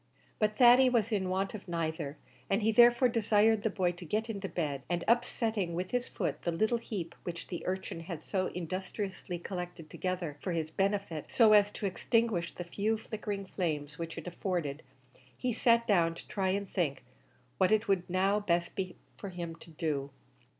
But 0.39 0.57
Thady 0.57 0.89
was 0.89 1.11
in 1.11 1.29
want 1.29 1.53
of 1.53 1.67
neither, 1.67 2.17
and 2.49 2.63
he 2.63 2.71
therefore 2.71 3.07
desired 3.07 3.61
the 3.61 3.69
boy 3.69 3.91
to 3.91 4.03
get 4.03 4.31
into 4.31 4.49
bed, 4.49 4.81
and 4.89 5.03
upsetting 5.07 5.75
with 5.75 5.91
his 5.91 6.07
foot 6.07 6.41
the 6.41 6.51
little 6.51 6.79
heap 6.79 7.13
which 7.21 7.49
the 7.49 7.63
urchin 7.67 7.99
had 7.99 8.23
so 8.23 8.47
industriously 8.47 9.37
collected 9.37 9.91
together 9.91 10.37
for 10.39 10.53
his 10.53 10.71
benefit, 10.71 11.25
so 11.29 11.53
as 11.53 11.69
to 11.73 11.85
extinguish 11.85 12.51
the 12.55 12.63
few 12.63 12.97
flickering 12.97 13.45
flames 13.45 13.99
which 13.99 14.17
it 14.17 14.25
afforded, 14.25 14.81
he 15.37 15.53
sat 15.53 15.85
down 15.85 16.15
to 16.15 16.27
try 16.27 16.49
and 16.49 16.67
think 16.67 17.03
what 17.59 17.71
it 17.71 17.87
would 17.87 18.09
now 18.09 18.39
be 18.39 18.45
best 18.47 18.71
for 19.17 19.29
him 19.29 19.55
to 19.57 19.69
do. 19.69 20.09